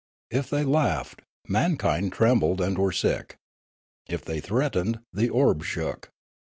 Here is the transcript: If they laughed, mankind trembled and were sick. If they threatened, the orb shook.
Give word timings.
If 0.31 0.49
they 0.49 0.63
laughed, 0.63 1.21
mankind 1.47 2.11
trembled 2.11 2.59
and 2.59 2.75
were 2.75 2.91
sick. 2.91 3.37
If 4.07 4.25
they 4.25 4.39
threatened, 4.39 5.01
the 5.13 5.29
orb 5.29 5.63
shook. 5.63 6.09